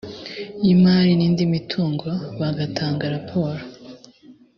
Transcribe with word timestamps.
y 0.63 0.67
imari 0.73 1.11
n 1.15 1.21
indi 1.27 1.43
mitungo 1.53 2.09
bagatanga 2.39 3.03
raporo 3.15 3.61